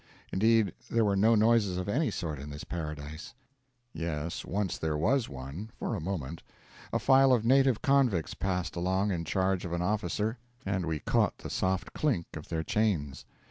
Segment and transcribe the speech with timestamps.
[0.33, 3.35] Indeed, there were no noises of any sort in this paradise.
[3.93, 6.41] Yes, once there was one, for a moment:
[6.91, 11.37] a file of native convicts passed along in charge of an officer, and we caught
[11.37, 13.25] the soft clink of their chains.